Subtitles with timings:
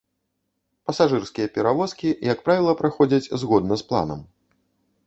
[0.89, 4.19] Пасажырскія перавозкі, як правіла, праходзяць згодна з планам.